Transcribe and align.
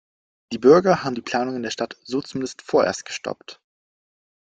Die 0.51 0.57
Bürger 0.57 1.03
haben 1.03 1.13
die 1.13 1.21
Planungen 1.21 1.61
der 1.61 1.69
Stadt 1.69 1.95
so 2.01 2.23
zumindest 2.23 2.63
vorerst 2.63 3.05
gestoppt. 3.05 3.61